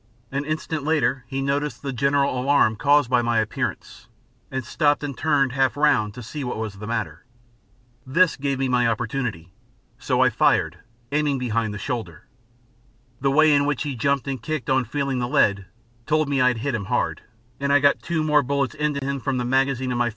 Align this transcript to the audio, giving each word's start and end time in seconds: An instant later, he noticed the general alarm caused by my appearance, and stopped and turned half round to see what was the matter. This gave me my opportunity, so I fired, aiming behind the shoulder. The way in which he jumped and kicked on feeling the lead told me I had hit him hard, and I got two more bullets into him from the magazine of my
An 0.31 0.45
instant 0.45 0.81
later, 0.83 1.25
he 1.27 1.43
noticed 1.43 1.83
the 1.83 1.93
general 1.93 2.41
alarm 2.41 2.75
caused 2.75 3.07
by 3.07 3.21
my 3.21 3.37
appearance, 3.37 4.07
and 4.49 4.65
stopped 4.65 5.03
and 5.03 5.15
turned 5.15 5.51
half 5.51 5.77
round 5.77 6.15
to 6.15 6.23
see 6.23 6.43
what 6.43 6.57
was 6.57 6.73
the 6.79 6.87
matter. 6.87 7.23
This 8.03 8.35
gave 8.35 8.57
me 8.57 8.67
my 8.67 8.87
opportunity, 8.87 9.53
so 9.99 10.21
I 10.21 10.31
fired, 10.31 10.79
aiming 11.11 11.37
behind 11.37 11.71
the 11.71 11.77
shoulder. 11.77 12.25
The 13.19 13.29
way 13.29 13.53
in 13.53 13.65
which 13.67 13.83
he 13.83 13.95
jumped 13.95 14.27
and 14.27 14.41
kicked 14.41 14.71
on 14.71 14.85
feeling 14.85 15.19
the 15.19 15.27
lead 15.29 15.67
told 16.07 16.27
me 16.27 16.41
I 16.41 16.47
had 16.47 16.57
hit 16.65 16.73
him 16.73 16.85
hard, 16.85 17.21
and 17.59 17.71
I 17.71 17.77
got 17.77 18.01
two 18.01 18.23
more 18.23 18.41
bullets 18.41 18.73
into 18.73 19.05
him 19.05 19.19
from 19.19 19.37
the 19.37 19.45
magazine 19.45 19.91
of 19.91 19.99
my 19.99 20.09